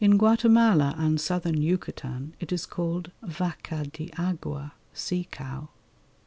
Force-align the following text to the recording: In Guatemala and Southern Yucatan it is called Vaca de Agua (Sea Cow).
In 0.03 0.17
Guatemala 0.17 0.95
and 0.97 1.21
Southern 1.21 1.61
Yucatan 1.61 2.33
it 2.39 2.51
is 2.51 2.65
called 2.65 3.11
Vaca 3.21 3.85
de 3.85 4.09
Agua 4.17 4.73
(Sea 4.95 5.27
Cow). 5.29 5.69